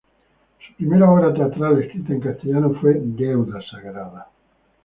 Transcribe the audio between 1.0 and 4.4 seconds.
obra teatral escrita en castellano fue "Deuda sagrada".